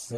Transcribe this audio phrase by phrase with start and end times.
[0.00, 0.16] Ça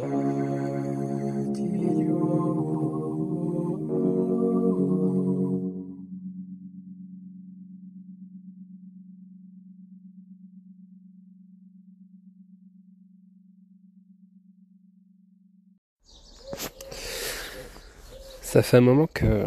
[18.61, 19.45] fait un moment que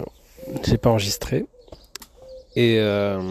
[0.64, 1.46] j'ai pas enregistré.
[2.56, 3.22] Et euh,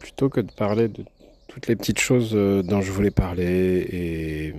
[0.00, 1.04] plutôt que de parler de
[1.46, 4.54] toutes les petites choses euh, dont je voulais parler et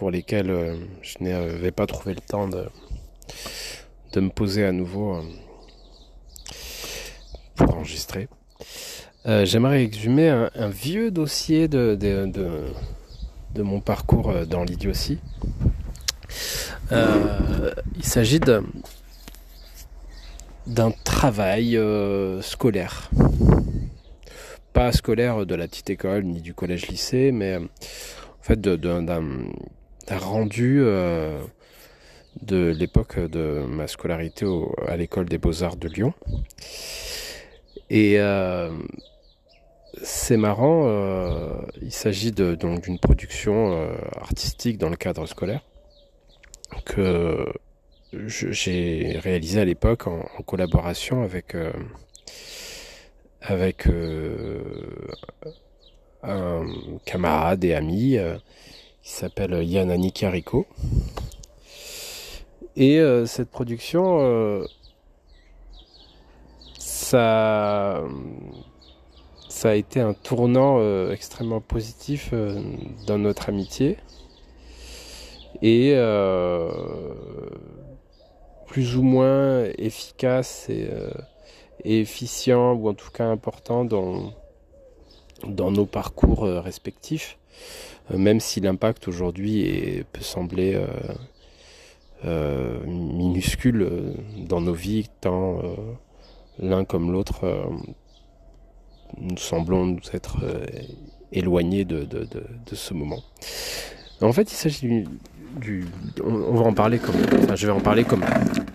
[0.00, 2.64] pour lesquelles euh, je n'avais pas trouvé le temps de,
[4.14, 5.20] de me poser à nouveau
[7.54, 8.26] pour enregistrer,
[9.26, 12.24] j'aimerais exhumer un, vieux dossier de, de,
[13.54, 15.18] de mon parcours dans l'idiotie.
[16.92, 18.40] Euh, il s'agit
[20.66, 23.10] d'un travail euh, scolaire.
[24.72, 27.68] Pas scolaire de la petite école ni du collège-lycée, mais en
[28.40, 29.20] fait d'un
[30.18, 31.40] rendu euh,
[32.42, 34.46] de l'époque de ma scolarité
[34.86, 36.14] à l'école des beaux-arts de Lyon.
[37.90, 38.18] Et
[40.02, 40.86] c'est marrant,
[41.82, 45.62] il s'agit donc d'une production artistique dans le cadre scolaire
[46.84, 47.46] que
[48.12, 51.72] j'ai réalisé à l'époque en, collaboration avec euh,
[53.40, 54.62] avec euh,
[56.22, 56.66] un
[57.04, 58.36] camarade et ami euh,
[59.02, 60.66] qui s'appelle Yann Carrico.
[62.76, 64.64] Et cette production,
[66.78, 68.02] ça,
[69.48, 72.32] ça a été un tournant extrêmement positif
[73.06, 73.98] dans notre amitié
[75.62, 76.70] et euh,
[78.66, 81.10] plus ou moins efficace euh,
[81.84, 84.32] et, efficient ou en tout cas important dans,
[85.46, 87.38] dans nos parcours euh, respectifs,
[88.16, 90.80] même si l'impact aujourd'hui peut sembler
[92.24, 94.14] minuscule
[94.48, 95.60] dans nos vies, tant
[96.58, 97.70] l'un comme l'autre
[99.18, 100.38] nous semblons nous être
[101.32, 103.22] éloignés de, de, de, ce moment.
[104.20, 105.04] En fait, il s'agit
[106.24, 107.16] on, va en parler comme,
[107.54, 108.24] je vais en parler comme,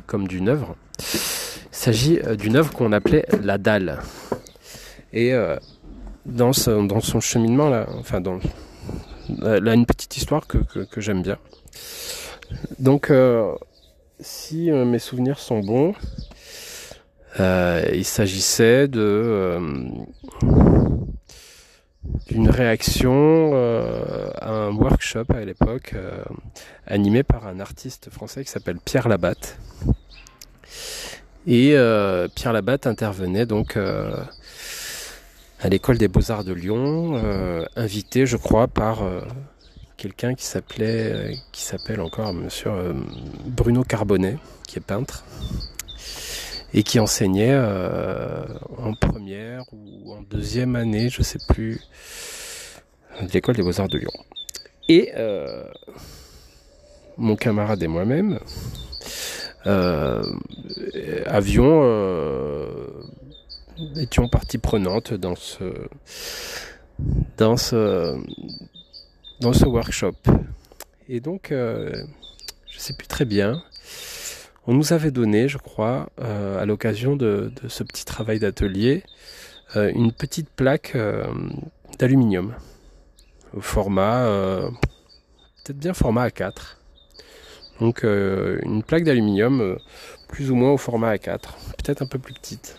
[0.06, 0.76] comme d'une œuvre.
[1.00, 4.00] Il s'agit euh, d'une œuvre qu'on appelait la dalle.
[5.14, 5.58] Et euh,
[6.26, 8.40] dans, dans son cheminement là, enfin dans,
[9.40, 10.60] là une petite histoire que,
[10.98, 11.38] j'aime bien.
[12.80, 13.54] Donc, euh,
[14.20, 15.94] si mes souvenirs sont bons,
[17.40, 19.60] il s'agissait de
[22.28, 26.24] d'une réaction euh, à un workshop à l'époque euh,
[26.88, 29.58] animé par un artiste français qui s'appelle Pierre Labatte.
[31.48, 33.78] Et euh, Pierre Labatte intervenait donc
[35.66, 37.20] à l'école des beaux-arts de Lyon,
[37.76, 39.02] invité je crois par
[39.98, 42.72] quelqu'un qui s'appelait qui s'appelle encore monsieur
[43.48, 44.38] Bruno Carbonnet,
[44.68, 45.24] qui est peintre
[46.76, 48.44] et qui enseignait euh,
[48.78, 51.82] en première ou en deuxième année, je sais plus,
[53.22, 54.12] de l'école des beaux-arts de Lyon.
[54.90, 55.64] Et euh,
[57.18, 58.40] mon camarade et moi-même
[59.66, 60.22] euh,
[61.26, 61.82] avions
[63.98, 65.66] étions partie prenante dans ce
[67.38, 68.18] dans ce
[69.42, 70.16] dans ce workshop.
[71.10, 72.06] Et donc, je
[72.78, 73.62] sais plus très bien.
[74.68, 79.04] On nous avait donné, je crois, euh, à l'occasion de, ce petit travail d'atelier,
[79.76, 81.28] euh, une petite plaque euh,
[82.00, 82.56] d'aluminium
[83.54, 84.28] au format,
[85.64, 86.78] peut-être bien format A4.
[87.80, 89.78] Donc une plaque d'aluminium
[90.28, 91.40] plus ou moins au format A4,
[91.78, 92.78] peut-être un peu plus petite.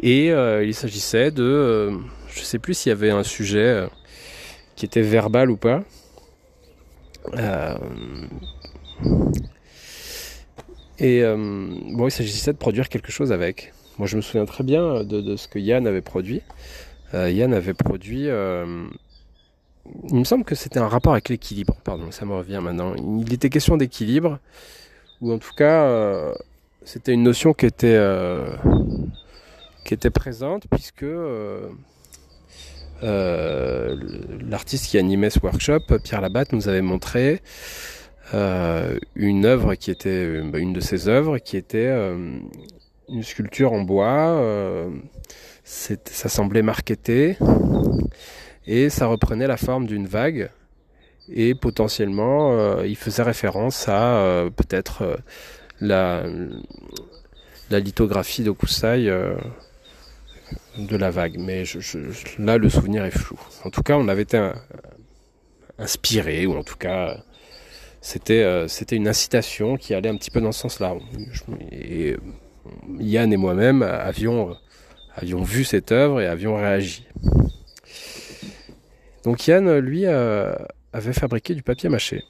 [0.00, 1.90] Et il s'agissait de,
[2.28, 3.86] je ne sais plus s'il y avait un sujet
[4.74, 5.82] qui était verbal ou pas.
[11.02, 13.72] Et euh, bon, il s'agissait de produire quelque chose avec.
[13.98, 16.42] Moi, je me souviens très bien de, ce que Yann avait produit.
[17.12, 18.28] Euh, Yann avait produit.
[18.28, 18.86] Euh,
[20.10, 21.76] il me semble que c'était un rapport avec l'équilibre.
[21.82, 22.94] Pardon, ça me revient maintenant.
[22.94, 24.38] Il était question d'équilibre,
[25.20, 26.32] ou en tout cas,
[26.84, 27.98] c'était une notion qui était
[29.84, 31.06] qui était présente puisque
[33.02, 37.42] l'artiste qui animait ce workshop, Pierre Labatte, nous avait montré
[38.34, 42.38] euh, une œuvre qui était euh, bah, une de ses œuvres qui était euh,
[43.08, 44.42] une sculpture en bois.
[45.64, 47.36] ça semblait marketé
[48.66, 50.50] et ça reprenait la forme d'une vague
[51.28, 55.18] et potentiellement il faisait référence à peut-être
[55.80, 56.24] la,
[57.70, 59.12] lithographie d'Okusai
[60.78, 61.36] de la vague.
[61.38, 61.64] Mais
[62.38, 63.38] là, le souvenir est flou.
[63.64, 64.50] En tout cas, on avait été
[65.78, 67.16] inspiré, ou en tout cas,
[68.00, 70.96] c'était c'était une incitation qui allait un petit peu dans ce sens-là.
[71.70, 72.16] Et
[72.98, 74.56] Yann et moi-même avions
[75.42, 77.06] vu cette œuvre et avions réagi.
[79.24, 82.24] Donc Yann, lui, avait fabriqué du papier mâché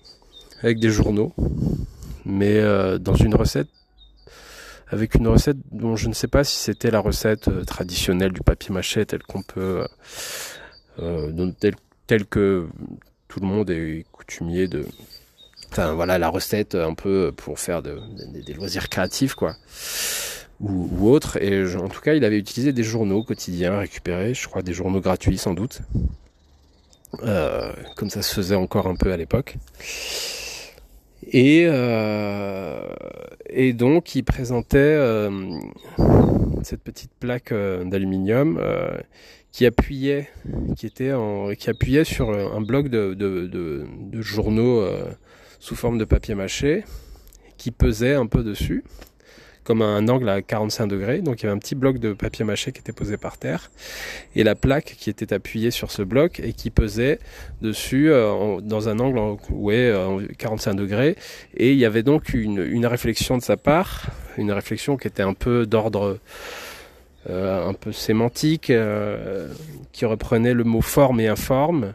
[0.62, 1.32] avec des journaux,
[2.24, 2.62] mais
[2.98, 3.69] dans une recette
[4.93, 8.43] avec une recette dont je ne sais pas si c'était la recette euh, traditionnelle du
[8.43, 9.87] papier mâché telle qu'on peut,
[11.00, 11.53] euh, euh
[12.06, 12.67] telle, que
[13.29, 14.85] tout le monde est coutumier de,
[15.71, 19.56] enfin voilà la recette un peu pour faire des loisirs créatifs quoi.
[20.61, 21.43] Ou, autre.
[21.43, 25.00] Et en tout cas il avait utilisé des journaux quotidiens récupérés je crois des journaux
[25.00, 25.81] gratuits sans doute.
[27.97, 29.56] Comme ça se faisait encore un peu à l'époque
[31.30, 32.82] et, euh,
[33.48, 35.30] et donc il présentait euh,
[36.62, 38.60] cette petite plaque euh, d'aluminium
[39.52, 40.28] qui appuyait,
[40.76, 40.90] qui
[41.69, 44.86] appuyait sur un bloc de journaux
[45.58, 46.84] sous forme de papier mâché,
[47.58, 48.82] qui pesait un peu dessus
[49.64, 51.20] comme un angle à 45 degrés.
[51.20, 53.70] Donc il y avait un petit bloc de papier mâché qui était posé par terre
[54.35, 57.19] et la plaque qui était appuyée sur ce bloc et qui pesait
[57.61, 59.93] dessus euh, dans un angle ouais,
[60.38, 61.17] 45 degrés.
[61.56, 64.06] Et il y avait donc une, réflexion de sa part,
[64.37, 66.19] une réflexion qui était un peu d'ordre
[67.31, 69.49] euh, un peu sémantique, euh,
[69.93, 71.94] qui reprenait le mot forme et informe.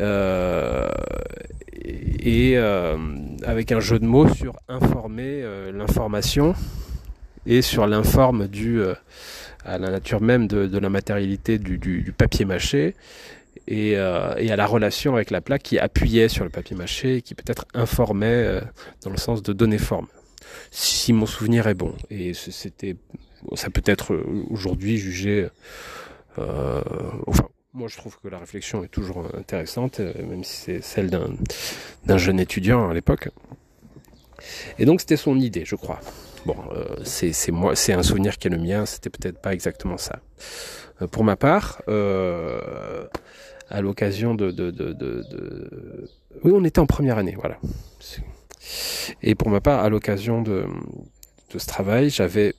[0.00, 0.88] Euh,
[1.82, 2.96] et euh,
[3.44, 5.42] avec un jeu de mots sur informer
[5.72, 6.54] l'information
[7.46, 8.94] et sur l'informe due euh,
[9.64, 12.94] à la nature même de, la matérialité du, papier mâché
[13.66, 17.16] et, euh, et, à la relation avec la plaque qui appuyait sur le papier mâché
[17.16, 18.60] et qui peut-être informait euh,
[19.02, 20.06] dans le sens de donner forme.
[20.70, 21.94] Si, mon souvenir est bon.
[22.10, 22.96] Et c'était,
[23.54, 24.16] ça peut être
[24.50, 25.48] aujourd'hui jugé,
[26.36, 32.18] enfin, moi je trouve que la réflexion est toujours intéressante, même si c'est celle d'un
[32.18, 33.28] jeune étudiant à l'époque.
[34.78, 36.00] Et donc c'était son idée, je crois.
[36.46, 38.86] Bon, euh, c'est moi, c'est un souvenir qui est le mien.
[38.86, 40.20] C'était peut-être pas exactement ça.
[41.02, 43.06] Euh, pour ma part, euh,
[43.68, 44.50] à l'occasion de,
[46.44, 47.58] oui, on était en première année, voilà.
[49.22, 50.64] Et pour ma part, à l'occasion de,
[51.56, 52.54] ce travail, j'avais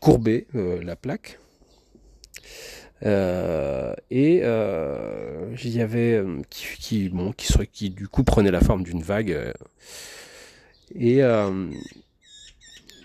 [0.00, 1.38] courbé euh, la plaque.
[3.02, 9.02] Et euh, j'y avait qui, qui, bon, qui, qui du coup prenait la forme d'une
[9.02, 9.52] vague.
[10.94, 11.22] et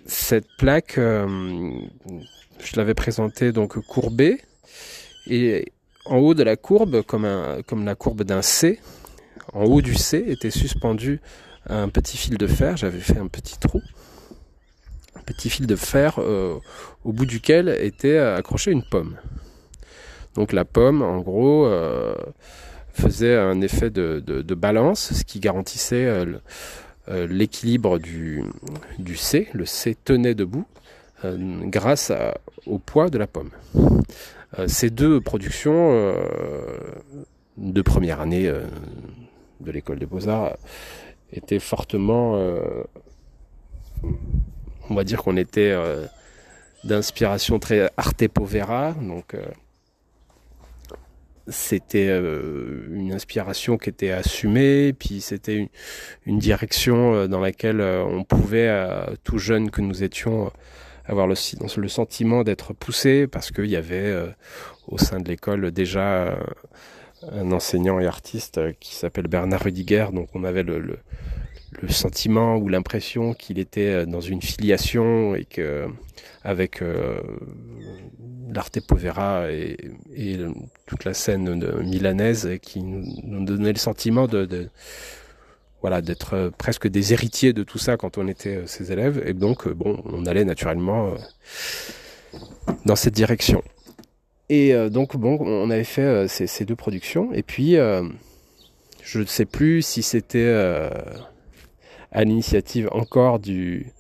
[0.05, 1.71] cette plaque, euh,
[2.59, 4.41] je l'avais présentée donc courbée
[5.27, 5.71] et
[6.05, 8.79] en haut de la courbe, comme, la courbe d'un C,
[9.53, 11.21] en haut du C était suspendu
[11.69, 12.75] un petit fil de fer.
[12.75, 13.81] J'avais fait un petit trou,
[15.15, 16.59] un petit fil de fer euh,
[17.05, 19.17] au bout duquel était accrochée une pomme.
[20.35, 22.15] Donc la pomme, en gros, euh,
[22.93, 26.25] faisait un effet de, balance, ce qui garantissait
[27.07, 28.43] l'équilibre du,
[28.99, 29.49] du C.
[29.53, 30.65] Le C tenait debout
[31.25, 32.11] euh, grâce
[32.65, 33.51] au poids de la pomme.
[34.57, 36.15] Euh, ces deux productions
[37.57, 38.51] de première année
[39.61, 40.57] de l'école des beaux-arts
[41.31, 42.39] étaient fortement...
[44.89, 45.75] on va dire qu'on était
[46.83, 49.35] d'inspiration très arte povera, donc
[51.47, 55.69] c'était euh, une inspiration qui était assumée, puis c'était
[56.25, 58.71] une, direction euh, dans laquelle euh, on pouvait,
[59.23, 60.51] tout jeune que nous étions,
[61.05, 61.35] avoir le,
[61.77, 64.13] le sentiment d'être poussé, parce qu'il y avait
[64.87, 66.37] au sein de l'école déjà
[67.31, 70.99] un enseignant et artiste qui s'appelle Bernard Rudiger, donc on avait le, le,
[71.81, 75.87] le sentiment ou l'impression qu'il était dans une filiation et que
[76.43, 76.81] avec
[78.53, 79.77] l'Arte Povera et,
[80.85, 84.69] toute la scène milanaise qui nous, donnait le sentiment de,
[85.83, 89.21] voilà d'être euh, presque des héritiers de tout ça quand on était euh, ses élèves.
[89.25, 91.13] Et donc euh, bon on allait naturellement
[92.85, 93.61] dans cette direction.
[94.49, 97.33] Et donc bon on avait fait ces, ces, deux productions.
[97.33, 100.51] Et puis je ne sais plus si c'était
[102.11, 103.93] à l'initiative encore du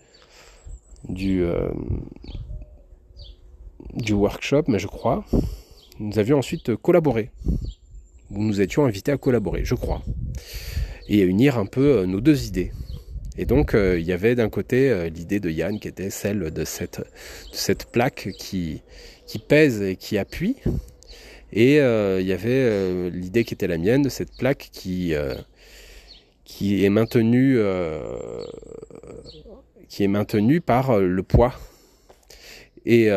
[3.95, 5.25] du workshop, mais je crois.
[5.99, 7.29] Nous avions ensuite collaboré.
[8.31, 10.01] Nous étions invités à collaborer, je crois.
[11.07, 12.71] Et à unir un peu euh, nos deux idées.
[13.37, 16.51] Et donc, euh, il y avait d'un côté euh, l'idée de Yann qui était celle
[16.51, 18.81] de cette, plaque qui,
[19.47, 20.57] pèse et qui appuie.
[21.51, 26.89] Et il y avait l'idée qui était la mienne de cette plaque qui est
[30.07, 31.53] maintenue par le poids
[32.85, 33.09] et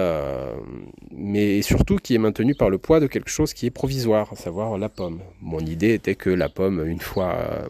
[1.11, 4.37] mais surtout qui est maintenu par le poids de quelque chose qui est provisoire, à
[4.37, 5.21] savoir la pomme.
[5.41, 7.69] Mon idée était que la pomme, une fois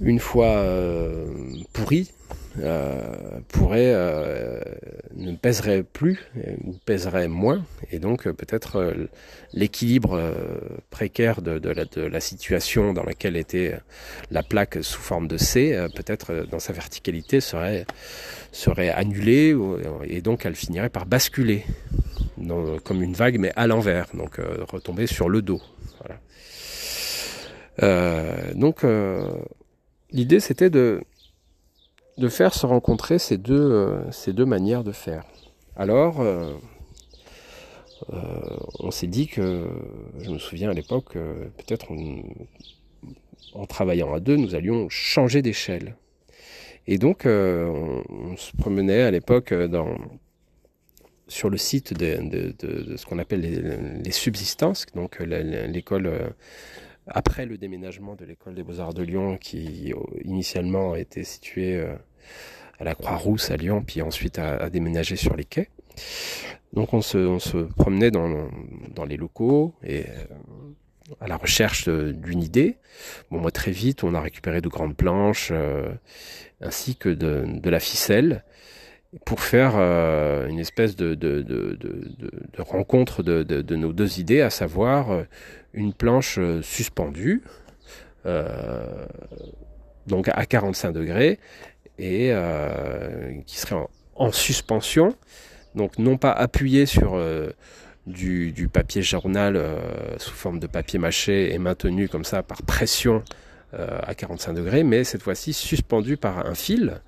[0.00, 0.64] une fois
[1.72, 2.10] pourrie,
[2.58, 4.60] euh, pourrait euh,
[5.14, 6.18] ne pèserait plus
[6.64, 8.92] ou pèserait moins et donc euh, peut-être
[9.52, 10.34] l'équilibre
[10.90, 11.60] précaire de,
[11.96, 13.78] la, situation dans laquelle était
[14.32, 17.86] la plaque sous forme de C peut-être dans sa verticalité serait
[18.52, 19.56] serait annulée
[20.04, 21.64] et donc elle finirait par basculer
[22.84, 24.40] comme une vague mais à l'envers donc
[24.70, 25.60] retomber sur le dos
[27.78, 28.54] voilà.
[28.54, 28.84] donc
[30.10, 31.02] l'idée c'était de
[32.20, 35.24] de faire se rencontrer ces deux, euh, ces deux manières de faire.
[35.74, 36.52] Alors, euh,
[38.12, 38.18] euh,
[38.78, 39.66] on s'est dit que,
[40.18, 41.88] je me souviens à l'époque, peut-être
[43.54, 45.96] en, travaillant à deux, nous allions changer d'échelle.
[46.90, 49.96] Et donc, on, se promenait à l'époque dans
[51.28, 52.52] sur le site de,
[52.96, 56.34] ce qu'on appelle les, subsistances, donc l'école
[57.06, 59.92] après le déménagement de l'école des beaux-arts de Lyon, qui
[60.24, 61.94] initialement était située euh,
[62.78, 65.68] à la Croix-Rousse à Lyon, puis ensuite a, déménagé sur les quais.
[66.72, 68.48] Donc on se, promenait dans,
[69.06, 70.24] les locaux et euh,
[71.20, 72.76] à la recherche d'une idée.
[73.30, 75.88] Moi très vite, on a récupéré de grandes planches euh,
[76.60, 78.44] ainsi que de, la ficelle
[79.24, 81.16] pour faire une espèce de,
[82.58, 85.24] rencontre de, nos deux idées, à savoir
[85.72, 87.42] une planche euh, suspendue,
[88.26, 89.06] euh,
[90.06, 91.38] donc à 45 degrés,
[91.98, 93.76] et euh, qui serait
[94.14, 95.14] en, suspension,
[95.74, 97.18] donc non pas appuyée sur
[98.06, 99.62] du, papier journal
[100.18, 103.22] sous forme de papier mâché et maintenu comme ça par pression
[103.72, 107.00] à 45 degrés, mais cette fois-ci suspendu par un fil.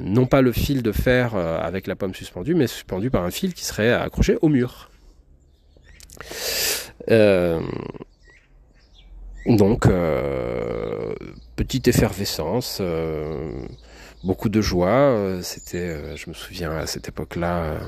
[0.00, 3.54] non pas le fil de fer avec la pomme suspendue, mais suspendu par un fil
[3.54, 4.90] qui serait accroché au mur.
[7.10, 7.60] Euh,
[9.46, 11.14] donc, euh,
[11.56, 13.50] petite effervescence, euh,
[14.24, 15.38] beaucoup de joie.
[15.42, 17.78] C'était, je me souviens à cette époque-là,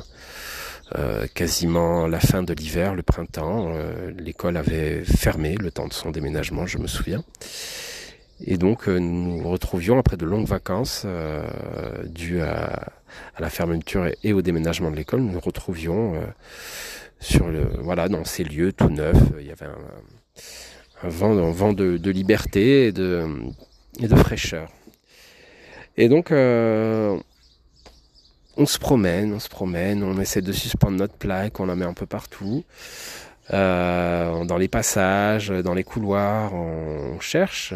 [1.35, 3.73] quasiment la fin de l'hiver, le printemps.
[4.19, 7.23] L'école avait fermé le temps de son déménagement, je me souviens.
[8.45, 11.07] Et donc nous nous retrouvions après de longues vacances
[12.07, 12.93] dues à,
[13.39, 15.21] la fermeture et, au déménagement de l'école.
[15.21, 16.15] Nous nous retrouvions
[17.21, 19.23] sur le, voilà, dans ces lieux tout neufs.
[19.39, 23.27] Il y avait un, vent, un vent de, liberté et de,
[24.01, 24.69] et de fraîcheur.
[25.97, 27.19] Et donc, euh,
[28.61, 31.85] on se promène, on se promène, on essaie de suspendre notre plaque, on la met
[31.85, 32.65] un peu partout.
[33.53, 37.75] Euh, dans les passages, dans les couloirs, on cherche.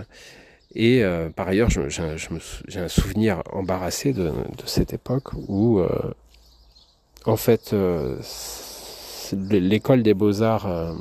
[0.75, 4.33] Et euh, par ailleurs, j'ai un souvenir embarrassé de,
[4.67, 5.81] cette époque où,
[7.26, 7.75] en fait,
[9.33, 10.95] l'école des beaux-arts euh,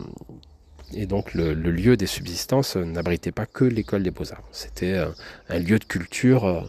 [0.94, 4.44] et donc le, lieu des subsistances n'abritait pas que l'école des beaux-arts.
[4.52, 5.10] C'était euh,
[5.50, 6.62] un lieu de culture euh,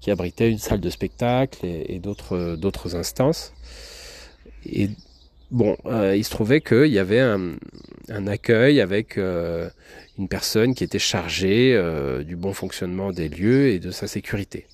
[0.00, 3.52] qui abritait une salle de spectacle et, d'autres d'autres instances.
[4.66, 4.90] Et
[5.50, 5.76] bon,
[6.14, 7.56] il se trouvait qu'il y avait un,
[8.26, 11.78] accueil avec une personne qui était chargée
[12.24, 14.66] du bon fonctionnement des lieux et de sa sécurité.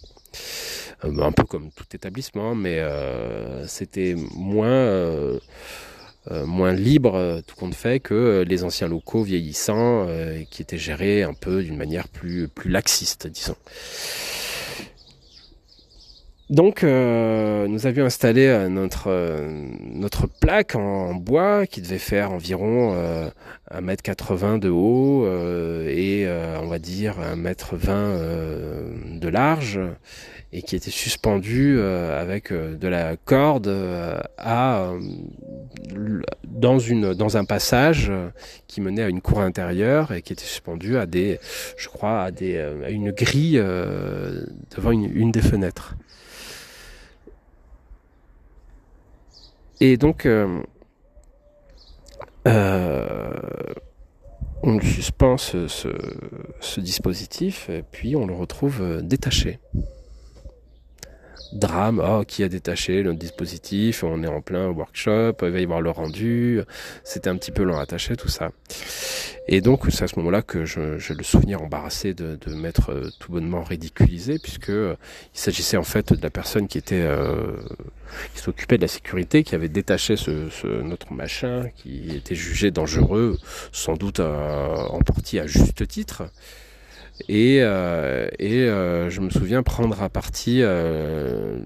[1.03, 2.81] un peu comme tout établissement, mais
[3.67, 5.39] c'était moins
[6.33, 10.09] euh, moins libre, euh, tout compte fait, que euh, les anciens locaux vieillissants
[10.51, 13.57] qui étaient gérés un peu d'une manière plus, plus laxiste, disons.
[16.49, 19.11] Donc, nous avions installé notre,
[19.83, 22.95] notre plaque en, bois qui devait faire environ
[23.73, 25.27] 1m80 de haut
[25.89, 26.29] et
[26.63, 29.81] on va dire 1m20 de large
[30.53, 34.93] et qui était suspendu euh, avec euh, de la corde euh, à
[36.45, 38.11] dans une dans un passage
[38.67, 41.39] qui menait à une cour intérieure et qui était suspendu à des
[41.77, 43.63] je crois à des à une grille
[44.77, 45.97] devant une, une, des fenêtres.
[49.81, 50.29] Et donc
[54.63, 59.59] on suspend ce, ce, dispositif puis on le retrouve détaché
[61.53, 65.65] drame, oh, qui a détaché le dispositif, on est en plein workshop, il va y
[65.65, 66.61] avoir le rendu,
[67.05, 68.51] c'était un petit peu long à attacher tout ça.
[69.49, 73.11] Et donc c'est à ce moment-là que j'ai le souvenir embarrassé de, de m'être euh,
[73.21, 74.97] tout bonnement ridiculisé, puisque euh,
[75.35, 77.53] il s'agissait en fait de la personne qui était euh,
[78.35, 82.73] qui s'occupait de la sécurité, qui avait détaché ce, ce, notre machin, qui était jugé
[82.73, 83.39] dangereux,
[83.71, 86.25] sans doute en partie à juste titre.
[87.29, 91.59] Et, euh, et euh, je me souviens prendre à partie euh,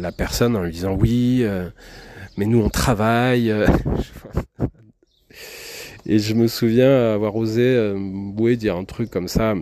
[0.00, 1.44] la personne en lui disant oui,
[2.36, 3.50] mais nous on travaille.
[6.06, 9.54] et je me souviens avoir osé bouer dire un truc comme ça,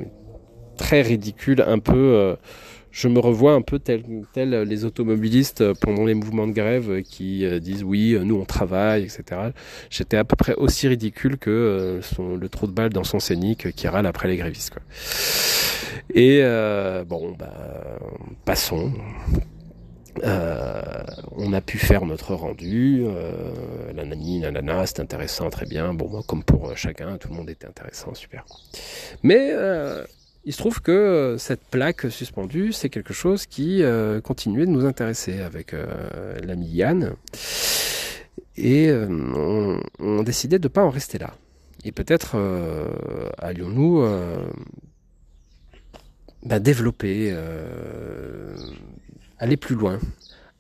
[0.77, 2.37] très ridicule, un peu
[2.93, 7.45] je me revois un peu tel, tel les automobilistes pendant les mouvements de grève qui
[7.45, 9.25] euh, disent oui, nous on travaille, etc.
[9.91, 13.73] J'étais à peu près aussi ridicule que euh, le trou de balle dans son scénic
[13.75, 14.71] qui râle après les grévistes.
[14.71, 14.83] Quoi.
[16.15, 17.99] Et euh, bon, bah,
[18.45, 18.93] passons.
[20.23, 21.03] Euh,
[21.37, 25.95] on a pu faire notre rendu, euh, nanani, nanana, c'est intéressant, très bien.
[25.95, 28.45] Bon, comme pour chacun, tout le monde était intéressant, super.
[29.23, 30.05] Mais euh,
[30.45, 34.71] il se trouve que euh, cette plaque suspendue, c'est quelque chose qui euh, continuait de
[34.71, 37.15] nous intéresser avec euh, l'ami Yann.
[38.57, 41.35] Et on, décidait de ne pas en rester là.
[41.85, 42.37] Et peut-être
[43.39, 44.07] allions-nous
[46.45, 47.35] bah, développer,
[49.39, 49.99] aller plus loin.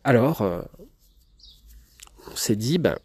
[0.04, 2.96] Alors, on s'est dit, ben,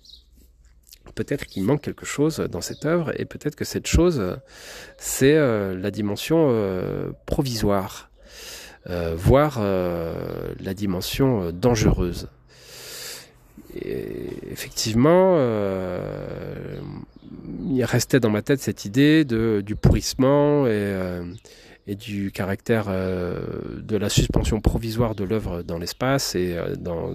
[1.13, 4.37] peut-être qu'il manque quelque chose dans cette œuvre et peut-être que cette chose,
[4.97, 8.09] c'est euh, la dimension euh, provisoire,
[8.89, 12.29] euh, voire la dimension dangereuse.
[13.79, 15.37] Effectivement,
[17.69, 24.61] il restait dans ma tête cette idée du pourrissement et, du caractère de la suspension
[24.61, 27.13] provisoire de l'œuvre dans l'espace et dans,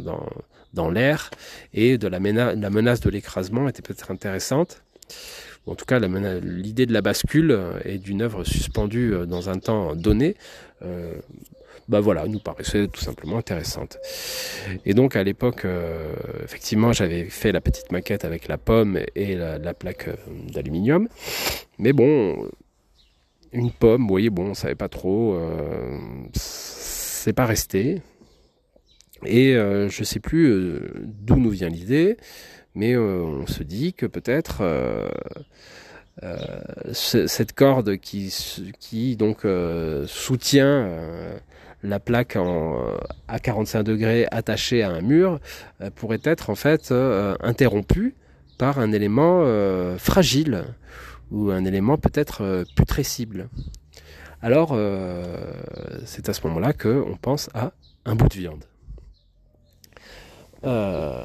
[0.73, 1.31] dans l'air
[1.75, 4.83] et de la, la menace de l'écrasement était peut-être intéressante.
[5.67, 9.95] en tout cas, l'idée de la bascule et d'une œuvre suspendue euh, dans un temps
[9.95, 10.37] donné,
[10.83, 11.15] euh,
[11.89, 13.99] bah voilà, nous paraissait tout simplement intéressante.
[14.87, 16.15] Et donc à l'époque, euh,
[16.45, 20.17] effectivement, j'avais fait la petite maquette avec la pomme et la, la plaque euh,
[20.53, 21.09] d'aluminium.
[21.79, 22.49] Mais bon,
[23.53, 25.35] une pomme, vous voyez, bon, on savait pas trop.
[25.35, 25.99] Euh,
[26.35, 28.01] c'est pas resté.
[29.25, 32.17] Et euh, je sais plus euh, d'où nous vient l'idée,
[32.75, 34.63] mais euh, on se dit que peut-être
[36.93, 39.47] cette corde qui, donc
[40.07, 40.89] soutient
[41.83, 45.41] la plaque en, à 45 degrés attachée à un mur
[45.97, 46.93] pourrait être en fait
[47.41, 48.15] interrompue
[48.59, 49.45] par un élément
[49.99, 50.65] fragile
[51.31, 53.49] ou un élément peut-être putrescible.
[54.43, 54.79] Alors
[56.05, 57.73] c'est à ce moment-là qu'on pense à
[58.05, 58.65] un bout de viande.
[60.65, 61.25] Euh,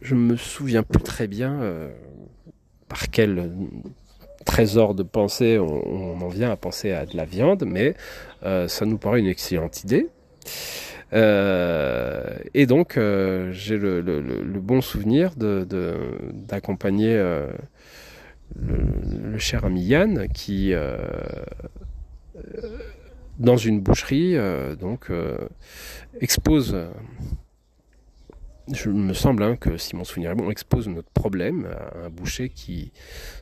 [0.00, 1.90] je me souviens plus très bien euh,
[2.88, 3.50] par quel
[4.44, 7.94] trésor de pensée on, en vient à penser à de la viande, mais
[8.44, 10.08] euh, ça nous paraît une excellente idée.
[11.12, 17.48] Et donc, j'ai le, bon souvenir d'accompagner le,
[18.56, 20.74] le, cher ami Yann qui,
[23.38, 24.36] dans une boucherie,
[24.78, 25.10] donc,
[26.20, 26.76] expose
[28.72, 32.06] je me semble hein, que si mon souvenir est bon, on expose notre problème à
[32.06, 32.92] un boucher qui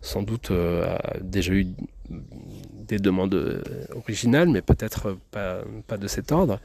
[0.01, 1.67] sans doute euh, a déjà eu
[2.09, 3.63] des demandes euh,
[3.95, 5.63] originales, mais peut-être pas,
[5.97, 6.61] de cet ordre.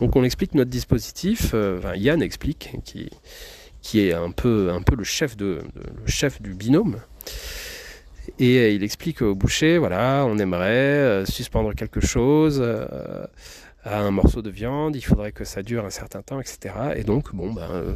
[0.00, 3.10] Donc on explique notre dispositif, euh, Yann explique, qui,
[3.82, 6.96] qui est un peu, le, chef du binôme.
[8.38, 12.62] Et il explique au boucher, voilà, on aimerait suspendre quelque chose.
[13.86, 16.74] À un morceau de viande, il faudrait que ça dure un certain temps, etc.
[16.96, 17.94] Et donc, bon, ben, euh,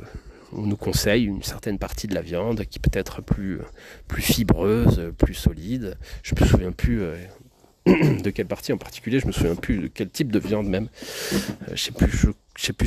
[0.53, 3.61] on nous conseille une certaine partie de la viande qui peut être plus,
[4.07, 5.99] plus fibreuse, plus solide.
[6.23, 7.17] Je me souviens plus euh,
[7.87, 10.89] de quelle partie en particulier, je me souviens plus de quel type de viande même.
[11.33, 12.87] Euh, je sais plus, je, sais plus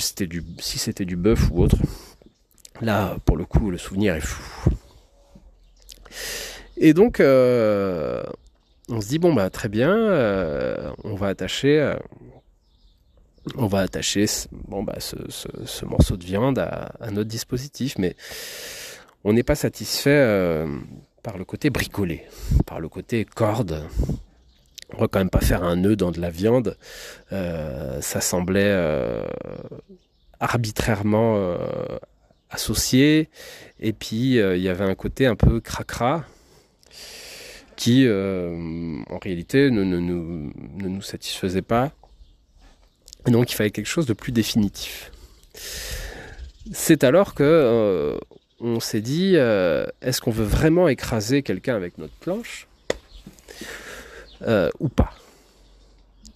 [0.60, 1.78] si c'était du, bœuf ou autre.
[2.80, 4.70] Là, pour le coup, le souvenir est fou.
[6.78, 11.96] Et donc, on se dit bon bah très bien, on va attacher
[13.56, 18.16] on va attacher bon, bah, ce, ce, ce, morceau de viande à, notre dispositif, mais
[19.24, 20.68] on n'est pas satisfait euh,
[21.22, 22.26] par le côté bricolé,
[22.66, 23.84] par le côté corde.
[24.96, 26.78] On va quand même pas faire un nœud dans de la viande.
[27.32, 29.26] Euh, ça semblait euh,
[30.40, 31.58] arbitrairement
[32.50, 33.30] associé,
[33.80, 36.26] et puis il y avait un côté un peu cracra
[37.76, 41.94] qui, en réalité, ne nous satisfaisait pas
[43.32, 45.12] donc il fallait quelque chose de plus définitif.
[46.72, 48.18] C'est alors que euh,
[48.60, 52.68] on s'est dit euh, est-ce qu'on veut vraiment écraser quelqu'un avec notre planche
[54.44, 55.14] euh, ou pas?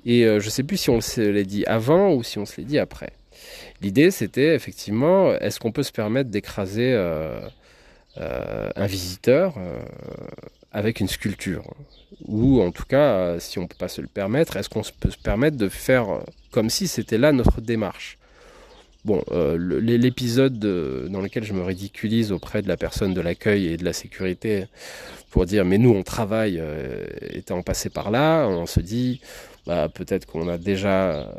[0.06, 2.68] Et je sais plus si on se l'est dit avant ou si on se l'est
[2.68, 3.12] dit après.
[3.82, 6.96] L'idée c'était effectivement est-ce qu'on peut se permettre d'écraser
[8.20, 9.56] un visiteur
[10.72, 11.64] avec une sculpture.
[12.26, 15.12] Ou en tout cas, si on ne peut pas se le permettre, est-ce qu'on peut
[15.12, 16.08] se permettre de faire
[16.52, 18.18] comme si c'était là notre démarche?
[19.06, 23.78] Bon, euh, l'épisode dans lequel je me ridiculise auprès de la personne de l'accueil et
[23.78, 24.66] de la sécurité
[25.30, 29.22] pour dire mais nous on travaille euh, étant passé par là, on se dit
[29.66, 31.34] bah, peut-être qu'on a déjà,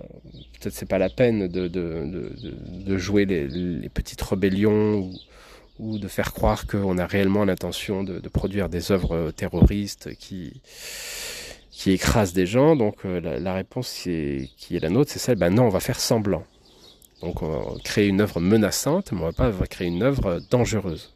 [0.61, 5.11] peut-être c'est pas la peine de, jouer les, petites rébellions
[5.79, 10.61] de faire croire qu'on a réellement l'intention de, produire des œuvres terroristes qui
[11.79, 12.75] qui écrasent des gens.
[12.75, 16.01] Donc euh, la, réponse qui est, la nôtre, c'est celle, bah non, on va faire
[16.01, 16.43] semblant.
[17.23, 21.15] Donc on va créer une œuvre menaçante, mais on va pas créer une œuvre dangereuse.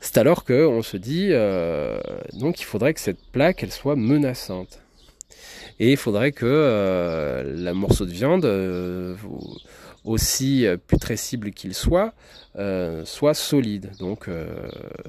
[0.00, 2.00] C'est alors qu'on se dit, euh,
[2.34, 4.80] donc il faudrait que cette plaque, elle soit menaçante.
[5.78, 9.14] Et il faudrait que euh, la morceau de viande, euh,
[10.04, 12.14] aussi putrescible qu'il soit,
[13.04, 13.90] soit solide.
[13.98, 14.28] Donc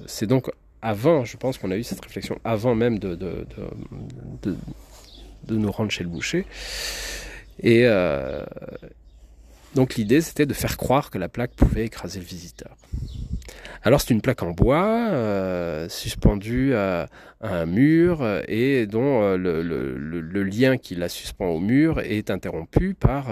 [0.05, 0.49] c'est donc
[0.81, 3.45] avant, je pense qu'on a eu cette réflexion avant même de,
[5.49, 6.45] nous rendre chez le boucher.
[7.59, 8.43] Et euh,
[9.75, 12.75] donc l'idée c'était de faire croire que la plaque pouvait écraser le visiteur.
[13.83, 17.07] Alors c'est une plaque en bois euh, suspendue à,
[17.41, 23.29] un mur et dont euh, le, lien qui la suspend au mur est interrompu par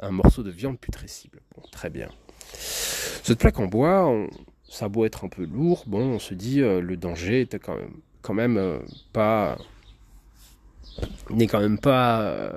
[0.00, 1.40] un morceau de viande putrescible.
[1.72, 2.08] très bien.
[2.52, 4.26] Cette plaque en bois,
[4.68, 7.94] ça a beau être un peu lourd, bon, on se dit le danger quand même,
[8.22, 8.80] quand même
[9.12, 9.58] pas
[11.30, 12.52] n'est quand même pas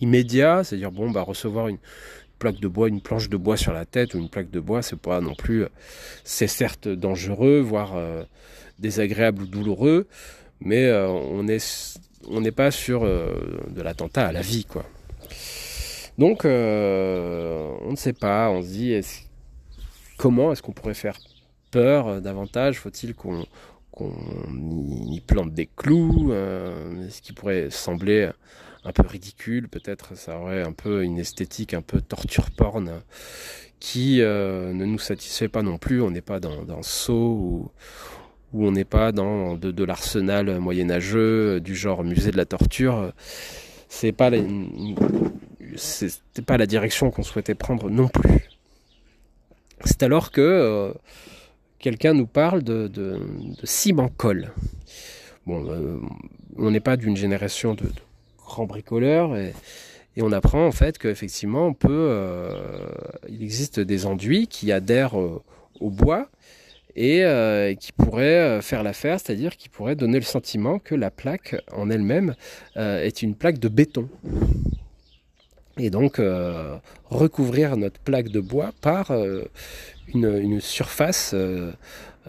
[0.00, 1.78] immédiat, c'est-à-dire bon bah recevoir une
[2.38, 4.82] plaque de bois, une planche de bois sur la tête ou une plaque de bois,
[4.82, 5.64] c'est pas non plus,
[6.24, 8.22] c'est certes dangereux, voire euh,
[8.78, 10.06] désagréable ou douloureux,
[10.60, 11.98] mais euh, on est
[12.28, 14.84] on n'est pas sur euh, de l'attentat à la vie quoi.
[16.18, 19.00] Donc on ne sait pas, on se dit
[20.16, 21.18] comment est-ce qu'on pourrait faire
[21.70, 22.78] peur davantage?
[22.78, 23.44] Faut-il qu'on
[25.10, 28.30] y plante des clous, ce qui pourrait sembler
[28.84, 33.02] un peu ridicule, peut-être ça aurait un peu une esthétique un peu torture porn
[33.80, 36.00] qui euh, ne nous satisfait pas non plus.
[36.02, 37.70] On n'est pas dans, dans Saut
[38.52, 43.12] ou, on n'est pas dans de, l'arsenal moyenâgeux du genre musée de la torture.
[43.88, 44.30] C'est pas
[45.76, 48.48] c'était pas la direction qu'on souhaitait prendre non plus.
[49.84, 50.92] C'est alors que euh,
[51.78, 53.18] quelqu'un nous parle de, de,
[54.16, 54.52] colle.
[55.46, 55.98] Bon, euh,
[56.56, 57.84] on n'est pas d'une génération de,
[58.38, 59.52] grand bricoleur et,
[60.18, 62.86] on apprend en fait qu'effectivement on euh,
[63.28, 66.28] il existe des enduits qui adhèrent au bois
[66.94, 67.24] et
[67.80, 72.36] qui pourraient faire l'affaire, c'est-à-dire qui pourraient donner le sentiment que la plaque en elle-même
[72.76, 74.08] est une plaque de béton.
[75.78, 76.20] Et donc
[77.10, 79.10] recouvrir notre plaque de bois par
[80.14, 81.34] une, une, surface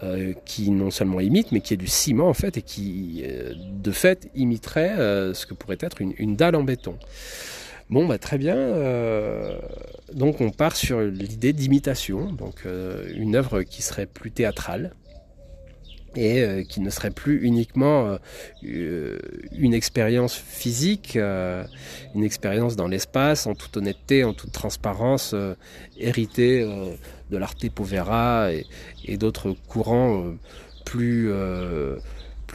[0.02, 3.54] euh, qui non seulement imite, mais qui est du ciment en fait, et qui euh,
[3.56, 6.98] de fait imiterait euh, ce que pourrait être une, dalle en béton.
[7.88, 8.74] Bon, bah, très bien.
[10.12, 12.66] donc on part sur l'idée d'imitation, donc
[13.14, 14.92] une œuvre qui serait plus théâtrale,
[16.16, 18.16] et euh, qui ne serait plus uniquement euh,
[18.64, 19.18] euh,
[19.52, 25.34] une expérience physique, une expérience dans l'espace, en toute honnêteté, en toute transparence,
[25.98, 26.64] héritée
[27.30, 28.66] de l'arte povera et,
[29.04, 30.34] et d'autres courants
[30.84, 31.30] plus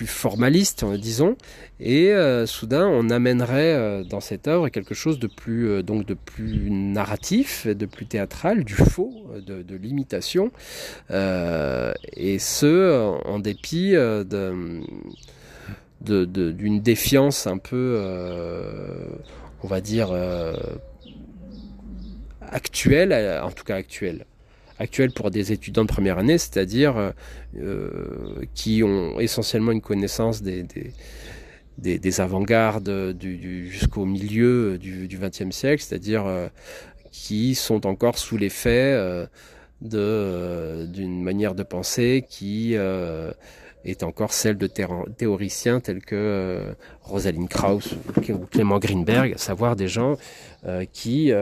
[0.01, 1.35] plus formaliste, disons,
[1.79, 6.07] et euh, soudain on amènerait euh, dans cette œuvre quelque chose de plus euh, donc
[6.07, 9.13] de plus narratif, de plus théâtral, du faux,
[9.45, 10.51] de, l'imitation,
[11.11, 13.93] et ce en dépit
[16.01, 18.01] d'une défiance un peu,
[19.63, 20.11] on va dire,
[22.41, 24.25] actuelle, en tout cas actuelle,
[24.81, 27.11] actuelle pour des étudiants de première année, c'est-à-dire euh,
[27.57, 30.65] euh, qui ont essentiellement une connaissance des,
[31.77, 36.47] des, avant-gardes du, jusqu'au milieu du XXe siècle, c'est-à-dire euh,
[37.11, 38.95] qui sont encore sous l'effet
[39.81, 46.61] de d'une manière de penser qui est encore celle de théoriciens tels que
[47.01, 47.95] Rosalind Krauss
[48.29, 50.15] ou Clément Greenberg, à savoir des gens
[50.93, 51.33] qui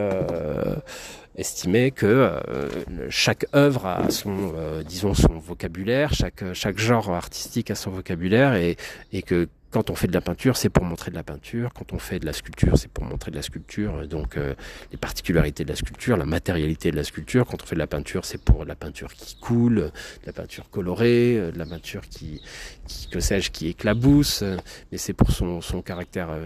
[1.36, 2.68] estimait que euh,
[3.08, 8.54] chaque œuvre a son, euh, disons, son vocabulaire, chaque, chaque genre artistique a son vocabulaire
[8.54, 8.76] et,
[9.12, 11.70] et que quand on fait de la peinture, c'est pour montrer de la peinture.
[11.72, 14.08] Quand on fait de la sculpture, c'est pour montrer de la sculpture.
[14.08, 14.54] Donc, euh,
[14.90, 17.46] les particularités de la sculpture, la matérialité de la sculpture.
[17.46, 20.68] Quand on fait de la peinture, c'est pour la peinture qui coule, de la peinture
[20.70, 22.42] colorée, de la peinture qui,
[22.88, 24.42] qui que sais-je, qui éclabousse.
[24.90, 26.36] Mais c'est pour son, son caractère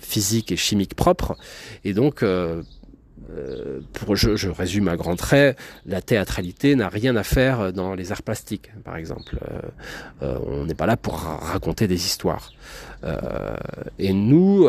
[0.00, 1.36] physique et chimique propre.
[1.84, 2.64] Et donc, euh,
[3.92, 8.22] pour, je, résume à grands traits, la théâtralité n'a rien à faire dans les arts
[8.22, 9.38] plastiques, par exemple.
[10.22, 12.52] Euh, on n'est pas là pour raconter des histoires.
[13.98, 14.68] et nous,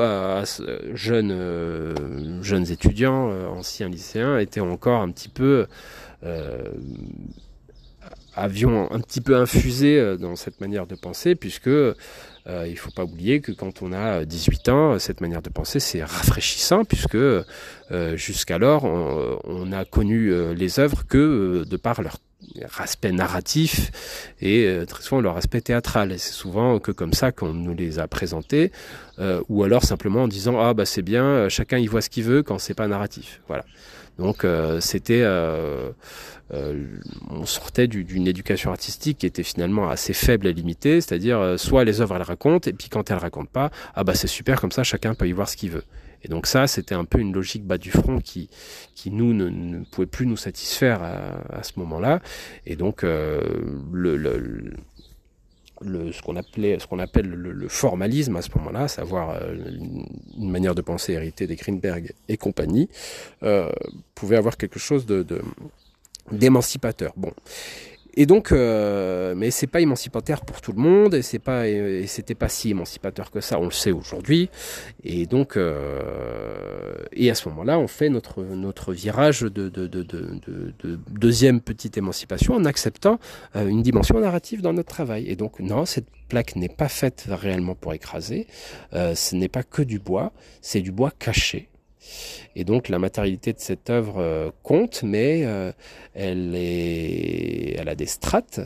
[0.93, 5.67] jeunes, jeunes étudiants, anciens lycéens, étions encore un petit peu
[8.35, 11.69] avions un petit peu infusé dans cette manière de penser, puisque
[12.47, 15.49] euh, il ne faut pas oublier que quand on a 18 ans, cette manière de
[15.49, 17.43] penser, c'est rafraîchissant, puisque euh,
[18.15, 22.17] jusqu'alors, on, a connu euh, les œuvres que de par leur
[22.77, 23.91] aspect narratif
[24.41, 26.19] et très souvent leur aspect théâtral.
[26.19, 28.73] C'est souvent que comme ça qu'on nous les a présentés,
[29.47, 32.43] ou alors simplement en disant ah bah c'est bien, chacun y voit ce qu'il veut
[32.43, 33.39] quand c'est pas narratif.
[33.47, 33.63] Voilà.
[34.17, 34.45] Donc
[34.79, 35.23] c'était
[36.53, 36.85] euh,
[37.29, 41.83] on sortait d'une éducation artistique qui était finalement assez faible et limitée, c'est-à-dire euh, soit
[41.83, 44.71] les œuvres elles racontent, et puis quand elles racontent pas, ah bah c'est super comme
[44.71, 45.83] ça, chacun peut y voir ce qu'il veut.
[46.21, 48.49] Et donc ça, c'était un peu une logique bas du front qui,
[48.95, 52.21] qui nous ne, pouvait plus nous satisfaire à, ce moment-là.
[52.65, 53.41] Et donc euh,
[53.91, 54.73] le,
[56.11, 59.39] ce qu'on appelait, ce qu'on appelle le, formalisme à ce moment-là, savoir
[60.37, 62.89] une manière de penser héritée des Greenberg et compagnie,
[64.15, 65.05] pouvait avoir quelque chose
[66.31, 67.13] d'émancipateur.
[67.15, 67.31] Bon.
[68.15, 72.05] Et donc, euh, mais c'est pas émancipateur pour tout le monde, et c'est pas, et
[72.07, 74.49] c'était pas si émancipateur que ça, on le sait aujourd'hui.
[75.03, 80.03] Et donc, euh, et à ce moment-là, on fait notre notre virage de, de, de,
[80.03, 83.19] de deuxième petite émancipation en acceptant
[83.55, 85.27] euh, une dimension narrative dans notre travail.
[85.27, 88.47] Et donc, non, cette plaque n'est pas faite réellement pour écraser.
[88.93, 91.69] Euh, ce n'est pas que du bois, c'est du bois caché.
[92.55, 95.71] Et donc la matérialité de cette œuvre euh, compte, mais euh,
[96.13, 98.59] elle, est, elle a des strates.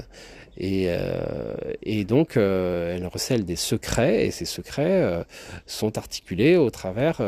[0.60, 5.23] Et, euh, et donc elle recèle des secrets, et ces secrets
[5.67, 7.21] sont articulés au travers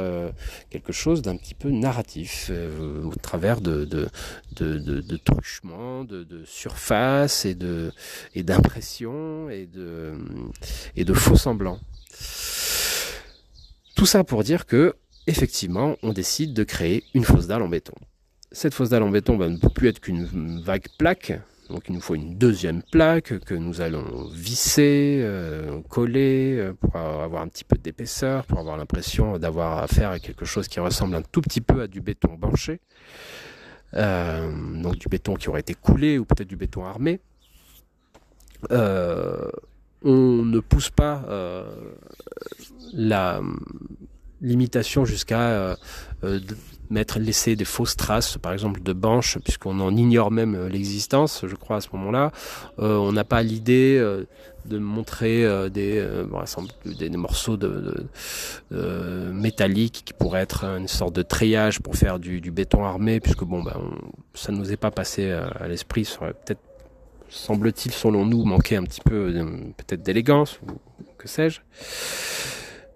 [0.72, 4.10] quelque chose d'un petit peu narratif, au travers de, de,
[4.56, 7.56] de, de, de truchements, de, de surface et
[8.34, 10.14] et d'impressions et de
[10.96, 11.80] et de faux semblants.
[13.96, 14.96] Tout ça pour dire que
[15.28, 17.94] effectivement, on décide de créer une fosse dalle en béton.
[18.52, 22.02] Cette fosse dalle en béton ne peut plus être qu'une vague plaque, donc il nous
[22.02, 27.64] faut une deuxième plaque que nous allons visser, euh, coller euh, pour avoir un petit
[27.64, 31.62] peu d'épaisseur, pour avoir l'impression d'avoir affaire à quelque chose qui ressemble un tout petit
[31.62, 32.80] peu à du béton banché.
[33.94, 37.20] Euh, donc du béton qui aurait été coulé ou peut-être du béton armé.
[38.72, 41.24] on ne pousse pas
[42.94, 43.42] la,
[44.42, 45.76] limitation jusqu'à euh,
[46.24, 46.40] euh,
[46.90, 51.46] mettre laisser des fausses traces, par exemple de banches, puisqu'on en ignore même euh, l'existence,
[51.46, 52.32] je crois à ce moment-là.
[52.78, 54.00] on n'a pas l'idée
[54.66, 56.06] de montrer des,
[56.86, 58.08] des, morceaux de,
[58.72, 63.44] de, métalliques qui pourraient être une sorte de treillage pour faire du, béton armé, puisque
[63.44, 63.78] bon, ben,
[64.34, 66.62] ça ne nous est pas passé à l'esprit, ça aurait peut-être
[67.30, 69.32] semble-t-il, selon nous, manquer un petit peu
[69.78, 70.80] peut-être d'élégance ou
[71.18, 71.62] que sais-je.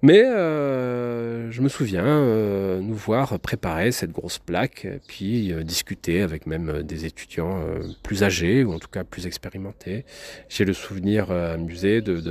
[0.05, 6.21] Mais euh, je me souviens euh, nous voir préparer cette grosse plaque, puis euh, discuter
[6.21, 7.63] avec même des étudiants
[8.03, 10.03] plus âgés ou en tout cas plus expérimentés.
[10.49, 12.21] J'ai le souvenir amusé de,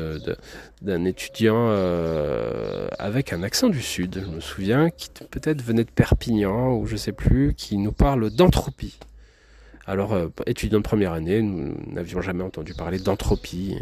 [0.83, 1.71] d'un étudiant
[2.99, 6.97] avec un accent du sud, je me souviens, qui peut-être venait de Perpignan ou je
[6.97, 8.99] sais plus, qui nous parle d'entropie.
[9.87, 13.77] Alors, euh, étudiant de première année, nous n'avions jamais entendu parler d'entropie.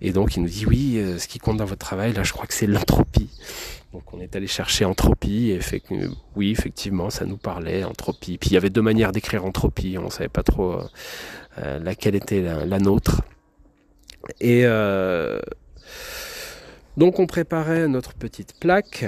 [0.00, 2.32] Et donc, il nous dit, oui, euh, ce qui compte dans votre travail, là, je
[2.32, 3.30] crois que c'est l'entropie.
[3.92, 5.82] Donc, on est allé chercher entropie, et fait
[6.34, 8.38] oui, effectivement, ça nous parlait, entropie.
[8.38, 10.80] Puis, il y avait deux manières d'écrire entropie, on ne savait pas trop
[11.58, 13.22] euh, laquelle était la nôtre.
[14.40, 14.64] Et
[16.96, 19.04] donc, on préparait notre petite plaque,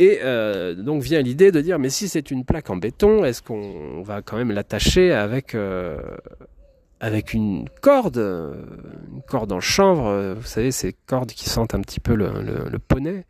[0.00, 3.42] et euh, donc vient l'idée de dire, mais si c'est une plaque en béton, est-ce
[3.42, 6.00] qu'on va quand même l'attacher avec euh,
[7.00, 12.00] avec une corde, une corde en chanvre, vous savez, ces cordes qui sentent un petit
[12.00, 13.26] peu le, poney?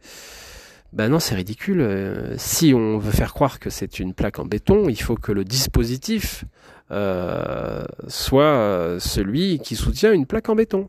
[0.92, 2.34] Ben non, c'est ridicule.
[2.36, 5.44] Si on veut faire croire que c'est une plaque en béton, il faut que le
[5.44, 6.44] dispositif
[6.92, 10.88] euh, soit celui qui soutient une plaque en béton.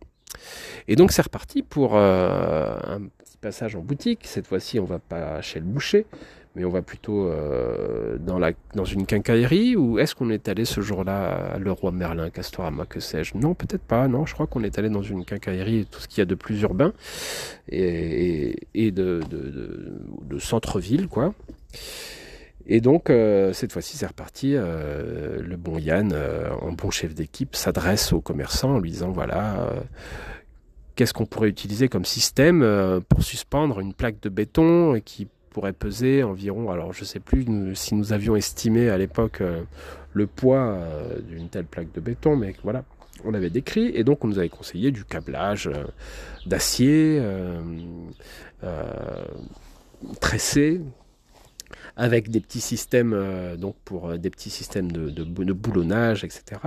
[0.87, 3.01] Et donc c'est reparti pour euh, un
[3.41, 4.21] passage en boutique.
[4.23, 6.05] Cette fois-ci, on va pas chez le boucher,
[6.55, 10.65] mais on va plutôt euh, dans, la, dans une quincaillerie ou est-ce qu'on est allé
[10.65, 13.37] ce jour-là à Leroy Merlin, Castorama, que sais-je?
[13.37, 14.07] Non, peut-être pas.
[14.07, 16.35] Non, je crois qu'on est allé dans une quincaillerie, tout ce qu'il y a de
[16.35, 16.93] plus urbain
[17.69, 21.33] et, de, de, centre-ville, quoi.
[22.67, 24.53] Et donc, euh, cette fois-ci, c'est reparti.
[24.55, 26.13] Euh, le bon Yann,
[26.61, 29.67] en bon chef d'équipe, s'adresse aux commerçants en lui disant, voilà
[30.95, 35.73] qu'est-ce qu'on pourrait utiliser comme système euh, pour suspendre une plaque de béton qui pourrait
[35.73, 39.43] peser environ, alors je sais plus si nous avions estimé à l'époque
[40.13, 40.79] le poids
[41.27, 42.85] d'une telle plaque de béton, mais voilà,
[43.25, 45.69] on avait décrit, et donc on nous avait conseillé du câblage
[46.45, 47.21] d'acier
[50.21, 50.79] tressé,
[51.97, 56.61] avec des petits systèmes, donc pour des petits systèmes de, de boulonnage, etc.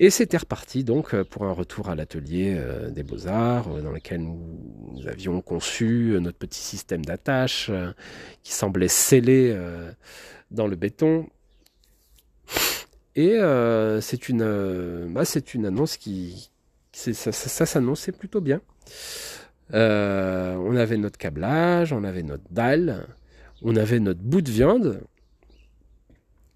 [0.00, 3.90] Et c'était reparti donc euh, pour un retour à l'atelier euh, des beaux-arts euh, dans
[3.90, 7.70] lequel nous, avions conçu notre petit système d'attache
[8.42, 9.56] qui semblait scellé
[10.50, 11.28] dans le béton.
[13.14, 13.38] Et
[14.00, 16.50] c'est une, bah, c'est une annonce qui,
[16.92, 18.60] ça, ça, ça s'annonçait plutôt bien.
[19.72, 23.06] on avait notre câblage, on avait notre dalle,
[23.62, 25.00] on avait notre bout de viande.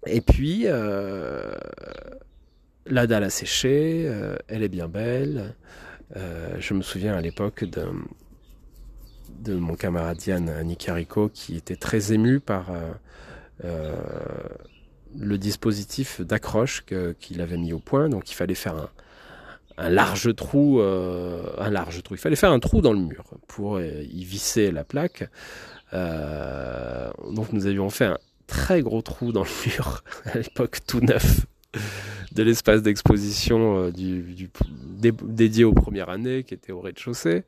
[0.05, 0.67] Et puis,
[2.85, 5.55] la dalle a séché, euh, elle est bien belle.
[6.15, 7.87] Euh, je me souviens à l'époque de,
[9.53, 12.71] mon camarade Yann Nicarico qui était très ému par
[13.63, 13.93] euh,
[15.17, 16.85] le dispositif d'accroche
[17.19, 18.09] qu'il avait mis au point.
[18.09, 18.89] Donc il fallait faire
[19.77, 22.15] un, large trou, un large trou.
[22.15, 25.29] Il fallait faire un trou dans le mur pour y visser la plaque.
[25.91, 28.17] donc nous avions fait un
[28.47, 31.45] très gros trou dans le mur à l'époque tout neuf
[32.33, 33.91] de l'espace d'exposition euh,
[35.01, 37.43] dédié aux premières années, qui était au rez-de-chaussée,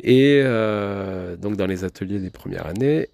[0.00, 3.08] et euh, donc dans les ateliers des premières années.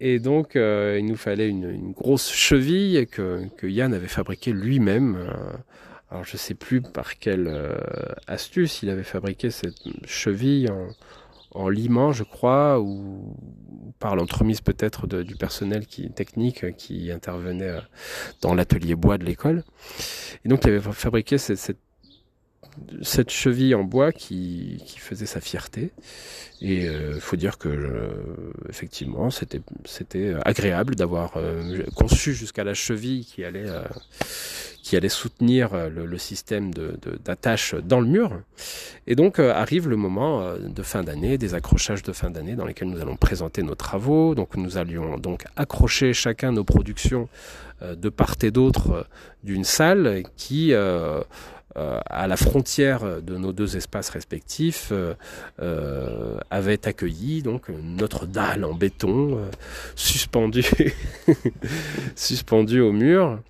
[0.00, 5.16] Et donc, euh, il nous fallait une, grosse cheville que, que, Yann avait fabriquée lui-même.
[6.10, 7.52] alors, je sais plus par quelle
[8.28, 9.74] astuce il avait fabriqué cette
[10.06, 10.88] cheville en,
[11.50, 13.36] en limant, je crois, ou
[13.98, 17.80] par l'entremise peut-être du personnel qui, technique qui intervenait euh,
[18.40, 19.64] dans l'atelier bois de l'école.
[20.44, 21.80] Et donc il avait fabriqué cette, cette
[23.02, 25.92] cette cheville en bois qui, faisait sa fierté.
[26.60, 28.08] Et il euh, faut dire que euh,
[28.68, 33.68] effectivement, c'était agréable d'avoir euh, conçu jusqu'à la cheville qui allait
[34.92, 36.72] allait soutenir le, système
[37.22, 38.40] d'attache dans le mur.
[39.06, 42.88] Et donc arrive le moment de fin d'année, des accrochages de fin d'année dans lesquels
[42.88, 44.34] nous allons présenter nos travaux.
[44.34, 47.28] Donc nous allions donc accrocher chacun nos productions
[47.82, 49.06] de part et d'autre
[49.44, 51.20] d'une salle qui euh,
[52.06, 55.14] à la frontière de nos deux espaces respectifs, euh,
[55.60, 59.38] euh, avait accueilli donc notre dalle en béton
[59.94, 60.66] suspendue,
[62.16, 63.40] suspendue au mur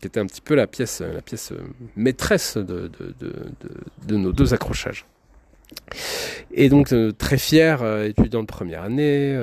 [0.00, 1.52] qui était un petit peu la pièce, la pièce
[1.94, 2.90] maîtresse de
[4.08, 5.04] nos deux accrochages.
[6.52, 9.36] Et donc très fier, étudiant de première année,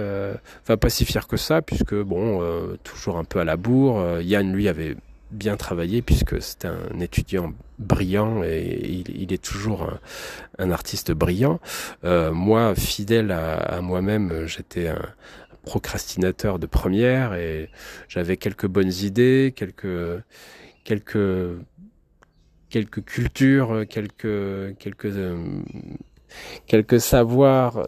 [0.64, 2.42] enfin pas si fier que ça, puisque bon,
[2.84, 4.20] toujours un peu à la bourre.
[4.22, 4.98] Yann lui avait
[5.32, 9.90] bien travaillé puisque c'est un étudiant brillant et il, est toujours
[10.58, 11.60] un, artiste brillant.
[12.04, 15.02] Euh, moi, fidèle à, moi-même, j'étais un
[15.64, 17.70] procrastinateur de première et
[18.08, 20.24] j'avais quelques bonnes idées, quelques
[20.84, 21.60] quelques
[22.70, 25.62] quelques cultures, quelques quelques euh,
[26.68, 27.88] quelques savoirs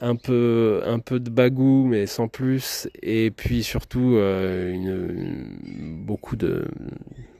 [0.00, 2.88] un peu de bagou mais sans plus.
[3.02, 4.74] Et puis surtout euh,
[6.04, 6.66] beaucoup de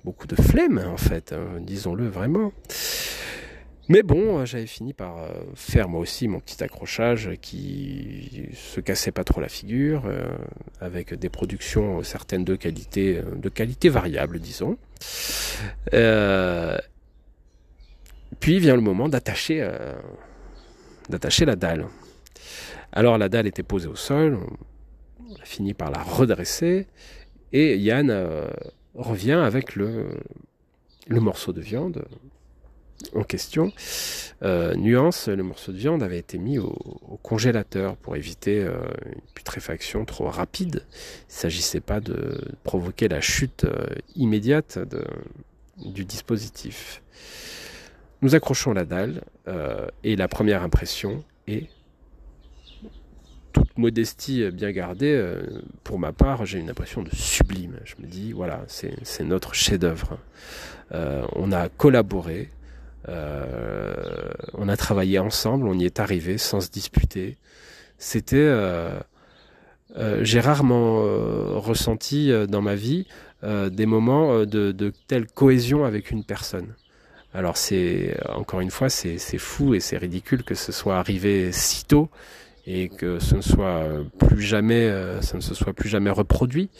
[0.04, 2.52] beaucoup flemme en fait hein, disons-le vraiment.
[3.88, 9.12] Mais bon j'avais fini par euh, faire moi aussi mon petit accrochage qui se cassait
[9.12, 10.26] pas trop la figure euh,
[10.80, 14.76] avec des productions certaines de qualité de qualité variable disons.
[18.40, 19.68] Puis vient le moment d'attacher
[21.08, 21.86] d'attacher la dalle
[22.92, 24.38] alors la dalle était posée au sol,
[25.28, 26.86] on a fini par la redresser,
[27.52, 28.48] et Yann euh,
[28.94, 30.08] revient avec le,
[31.08, 32.04] morceau de viande
[33.14, 33.72] en question.
[34.42, 36.74] Euh, nuance, le morceau de viande avait été mis au,
[37.22, 40.84] congélateur pour éviter euh, une putréfaction trop rapide.
[40.84, 43.66] Il ne s'agissait pas de provoquer la chute
[44.14, 44.78] immédiate
[45.84, 47.02] du dispositif.
[48.22, 49.22] Nous accrochons la dalle
[50.02, 51.68] et la première impression est
[53.56, 55.42] toute modestie bien gardée, euh,
[55.82, 57.78] pour ma part, j'ai une impression de sublime.
[57.84, 60.18] Je me dis, voilà, c'est notre chef-d'œuvre.
[60.92, 62.50] Euh, on a collaboré,
[63.08, 63.94] euh,
[64.52, 67.38] on a travaillé ensemble, on y est arrivé sans se disputer.
[67.96, 68.52] C'était,
[70.20, 71.00] j'ai rarement
[71.58, 73.06] ressenti dans ma vie
[73.42, 76.74] des moments de, de telle cohésion avec une personne.
[77.32, 81.86] Alors c'est encore une fois c'est fou et c'est ridicule que ce soit arrivé si
[81.86, 82.10] tôt
[82.66, 83.86] et que ce ne soit
[84.18, 86.70] plus jamais, euh, ça ne se soit plus jamais reproduit.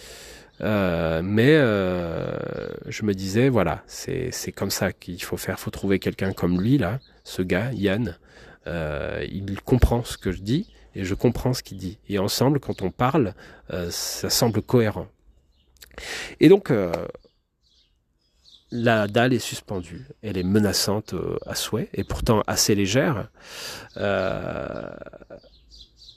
[0.62, 2.39] Euh, mais euh,
[2.87, 5.61] je me disais, voilà, c'est c'est comme ça qu'il faut faire.
[5.61, 8.16] Faut trouver quelqu'un comme lui là, ce gars, Yann.
[8.66, 10.66] il comprend ce que je dis
[10.97, 11.99] et je comprends ce qu'il dit.
[12.09, 13.34] Et ensemble, quand on parle,
[13.70, 15.07] euh, ça semble cohérent.
[16.41, 16.91] Et donc, euh,
[18.70, 20.07] la dalle est suspendue.
[20.22, 23.28] Elle est menaçante euh, à souhait, et pourtant assez légère.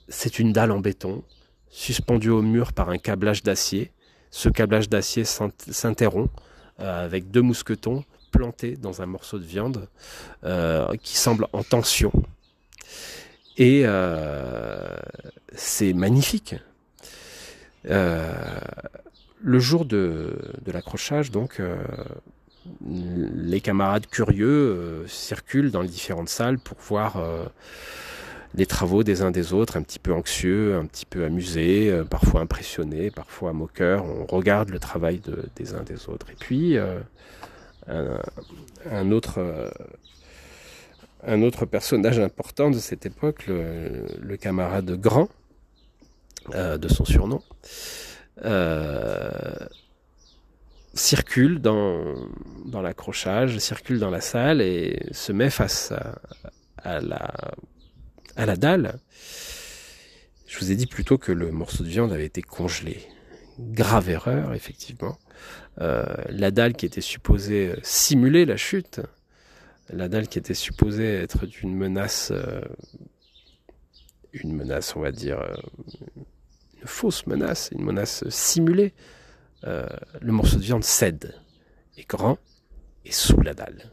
[0.10, 1.24] C'est une dalle en béton,
[1.70, 3.92] suspendue au mur par un câblage d'acier.
[4.32, 6.30] Ce câblage d'acier s'interrompt
[6.78, 9.88] avec deux mousquetons plantés dans un morceau de viande
[11.02, 12.12] qui semble en tension.
[13.60, 14.96] Et euh,
[15.54, 16.56] c'est magnifique.
[17.90, 18.34] Euh,
[19.42, 20.34] le jour de,
[20.66, 21.76] l'accrochage, donc, euh,
[22.90, 27.22] les camarades curieux circulent dans les différentes salles pour voir
[28.56, 32.42] les travaux des uns des autres, un petit peu anxieux, un petit peu amusés, parfois
[32.42, 34.04] impressionnés, parfois moqueurs.
[34.06, 35.22] On regarde le travail
[35.56, 36.32] des uns des autres.
[36.32, 36.78] Et puis,
[37.88, 39.40] un, autre
[41.24, 45.30] un autre personnage important de cette époque, le, camarade Grand,
[46.56, 47.42] euh, de son surnom,
[48.46, 49.30] euh,
[50.94, 52.16] circule dans
[52.82, 55.94] l'accrochage, circule dans la salle et se met face
[56.78, 57.32] à, la,
[58.40, 59.00] à la dalle.
[60.48, 63.02] Je vous ai dit plutôt que le morceau de viande avait été congelé.
[63.60, 65.18] Grave erreur, effectivement.
[65.82, 69.02] Euh, la dalle qui était supposée simuler la chute
[69.92, 72.62] la dalle qui était supposée être une menace, euh,
[74.34, 75.56] une menace, on va dire, euh,
[76.82, 78.94] une fausse menace, une menace simulée,
[79.66, 79.88] euh,
[80.22, 81.36] le morceau de viande cède,
[81.98, 82.38] est grand
[83.06, 83.92] et sous la dalle.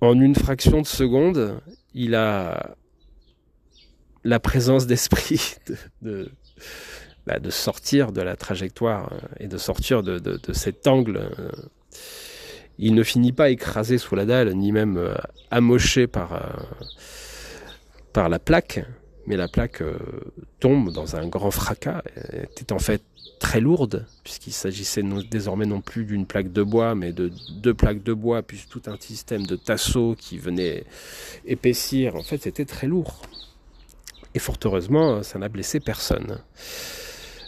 [0.00, 1.60] En une fraction de seconde,
[1.94, 2.76] il a
[4.24, 5.56] la présence d'esprit
[6.02, 6.30] de
[7.28, 11.18] bah, de sortir de la trajectoire euh, et de sortir de, cet angle.
[11.38, 11.50] Euh.
[12.78, 15.14] Il ne finit pas écrasé sous la dalle, ni même euh,
[15.50, 16.40] amoché par,
[18.14, 18.82] par la plaque,
[19.26, 19.82] mais la plaque
[20.58, 22.02] tombe dans un grand fracas.
[22.32, 23.02] Était en fait
[23.38, 28.02] très lourde, puisqu'il s'agissait désormais non plus d'une plaque de bois, mais de deux plaques
[28.02, 30.84] de bois, puis tout un système de tasseaux qui venait
[31.46, 32.16] épaissir.
[32.16, 33.22] En fait, c'était très lourd.
[34.34, 36.38] Et fort heureusement, ça n'a blessé personne.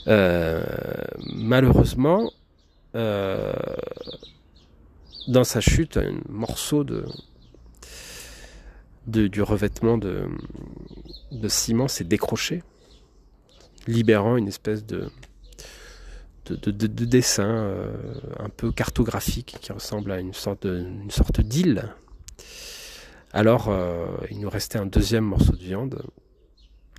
[0.07, 0.65] Euh,
[1.35, 2.33] malheureusement,
[2.95, 3.53] euh,
[5.29, 7.07] dans sa chute, un morceau de,
[9.07, 10.29] du revêtement de,
[11.49, 12.63] ciment s'est décroché,
[13.87, 15.11] libérant une espèce de,
[16.47, 17.93] de, dessin euh,
[18.39, 21.95] un peu cartographique qui ressemble à une sorte, une sorte d'île.
[23.33, 23.73] Alors,
[24.29, 26.03] il nous restait un deuxième morceau de viande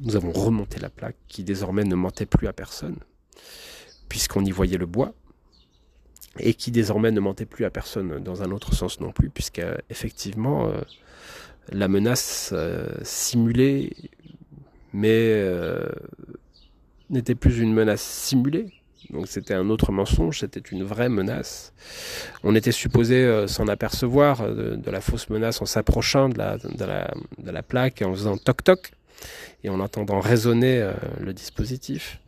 [0.03, 2.97] nous avons remonté la plaque qui désormais ne mentait plus à personne,
[4.09, 5.13] puisqu'on y voyait le bois,
[6.39, 9.61] et qui désormais ne mentait plus à personne dans un autre sens non plus, puisque
[9.89, 10.81] effectivement euh,
[11.69, 13.95] la menace euh, simulée,
[14.93, 15.87] mais euh,
[17.09, 18.73] n'était plus une menace simulée.
[19.09, 21.73] Donc c'était un autre mensonge, c'était une vraie menace.
[22.43, 27.11] On était supposé s'en apercevoir de, la fausse menace en s'approchant de la, de, la,
[27.37, 28.91] de la plaque et en faisant toc toc
[29.63, 32.19] et en entendant résonner euh, le dispositif.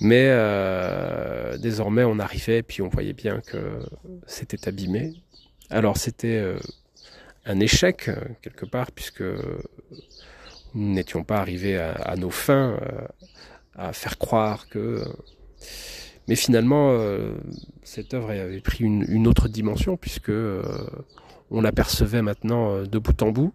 [0.00, 3.80] Mais euh, désormais, on arrivait et puis on voyait bien que
[4.26, 5.14] c'était abîmé.
[5.70, 6.58] Alors c'était euh,
[7.46, 8.10] un échec
[8.40, 9.24] quelque part puisque
[10.74, 12.78] nous n'étions pas arrivés à, nos fins,
[13.74, 15.04] à faire croire que.
[16.28, 16.98] Mais finalement,
[17.82, 20.30] cette œuvre avait pris une, autre dimension puisque
[21.50, 23.52] on l'apercevait maintenant de bout en bout.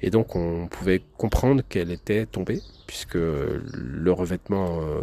[0.00, 5.02] Et donc on pouvait comprendre qu'elle était tombée, puisque le revêtement euh,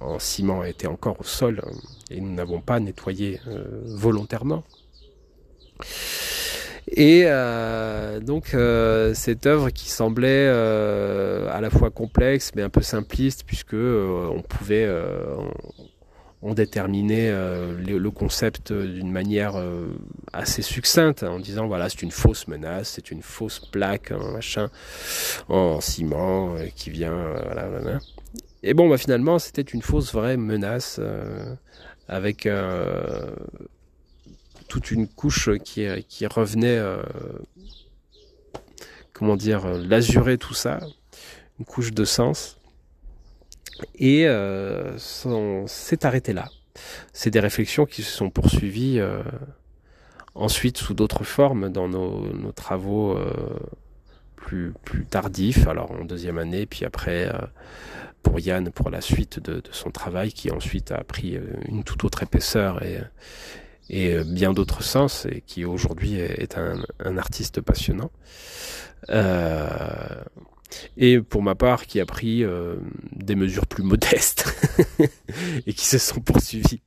[0.00, 1.62] en, ciment était encore au sol
[2.10, 4.62] et nous n'avons pas nettoyé euh, volontairement.
[6.94, 8.54] Et euh, donc
[9.14, 14.86] cette œuvre qui semblait à la fois complexe mais un peu simpliste puisque on pouvait
[16.42, 19.86] ont déterminé euh, le, concept d'une manière euh,
[20.32, 24.68] assez succincte en disant voilà c'est une fausse menace, c'est une fausse plaque, un machin
[25.48, 27.14] en ciment euh, qui vient
[27.44, 27.98] voilà, voilà,
[28.64, 31.00] Et bon bah finalement c'était une fausse vraie menace
[32.08, 32.48] avec
[34.72, 36.80] toute une couche qui, qui revenait
[39.12, 40.80] comment dire l'azurer tout ça,
[41.58, 42.56] une couche de sens
[43.96, 44.96] et euh,
[45.66, 46.48] c'est arrêté là.
[47.12, 49.22] C'est des réflexions qui se sont poursuivies euh,
[50.34, 53.32] ensuite sous d'autres formes dans nos, travaux euh,
[54.36, 54.74] plus,
[55.08, 57.38] tardifs, alors en deuxième année, puis après euh,
[58.22, 62.04] pour Yann pour la suite de, de, son travail qui ensuite a pris une toute
[62.04, 62.98] autre épaisseur et,
[63.90, 68.10] et bien d'autres sens, et qui aujourd'hui est un, artiste passionnant.
[69.10, 70.22] Euh,
[70.96, 72.76] et pour ma part, qui a pris euh,
[73.12, 74.54] des mesures plus modestes
[75.66, 76.82] et qui se sont poursuivies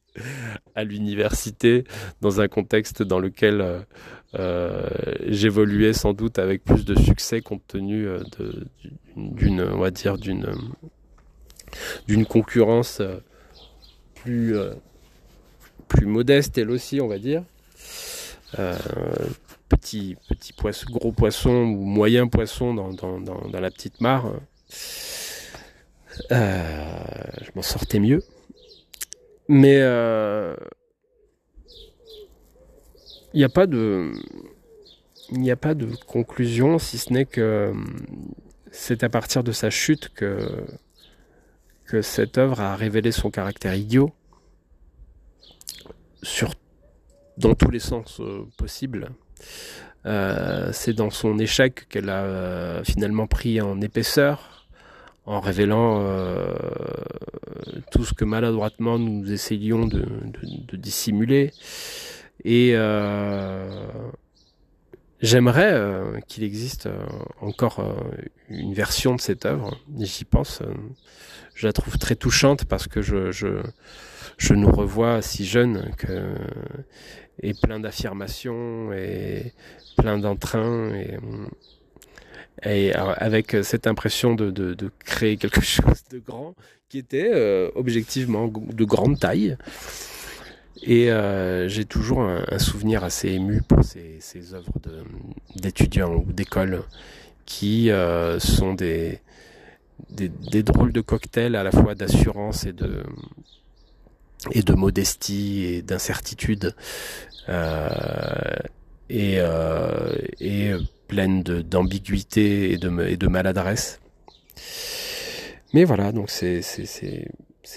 [0.75, 1.83] à l'université
[2.21, 3.79] dans un contexte dans lequel euh,
[4.35, 4.89] euh
[5.27, 8.07] j'évoluais sans doute avec plus de succès compte tenu
[9.15, 10.47] d'une, on va dire, d'une
[12.07, 13.01] d'une concurrence
[14.15, 14.55] plus
[15.95, 17.43] plus modeste elle aussi, on va dire.
[18.59, 18.77] Euh,
[19.69, 24.31] petit, petit poisson, gros poisson ou moyen poisson dans, la petite mare,
[26.31, 27.03] euh,
[27.41, 28.23] je m'en sortais mieux.
[29.47, 30.55] Mais euh,
[33.33, 34.11] il n'y a pas de
[35.31, 37.73] il n'y a pas de conclusion si ce n'est que
[38.71, 40.47] c'est à partir de sa chute que
[41.85, 44.11] que cette œuvre a révélé son caractère idiot
[47.37, 49.09] dans tous les sens euh, possibles
[50.05, 54.67] euh, c'est dans son échec qu'elle a euh, finalement pris en épaisseur
[55.25, 56.05] en révélant
[57.91, 60.05] tout ce que maladroitement nous essayions de,
[60.77, 61.51] dissimuler.
[62.43, 62.75] Et
[65.19, 66.87] j'aimerais qu'il existe
[67.41, 67.83] encore
[68.49, 69.75] une version de cette œuvre.
[69.97, 70.61] J'y pense.
[71.55, 73.31] je la trouve très touchante parce que je,
[74.37, 75.91] je nous revois si jeunes
[77.41, 79.53] et plein d'affirmations et
[79.97, 80.91] plein d'entrain
[82.63, 86.55] et, avec cette impression de, créer quelque chose de grand
[86.89, 89.57] qui était euh, objectivement de grande taille.
[90.83, 94.71] Et euh, j'ai toujours un, souvenir assez ému pour ces, œuvres
[95.55, 96.83] d'étudiants ou d'école
[97.45, 99.19] qui euh, sont des,
[100.09, 103.03] des, drôles de cocktails à la fois d'assurance et de,
[104.51, 106.75] et de modestie et d'incertitude
[107.49, 108.55] euh,
[109.09, 110.73] et, euh, et
[111.07, 113.99] pleine d'ambiguïté et de, et de maladresse.
[115.73, 116.61] Mais voilà, donc c'est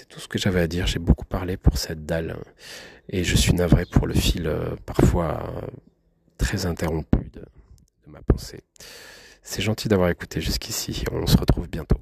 [0.07, 0.87] tout ce que j'avais à dire.
[0.87, 2.37] J'ai beaucoup parlé pour cette dalle
[3.09, 5.53] et je suis navré pour le fil euh, parfois
[6.37, 8.61] très interrompu de, de ma pensée.
[9.41, 11.03] C'est gentil d'avoir écouté jusqu'ici.
[11.11, 11.99] On se retrouve bientôt.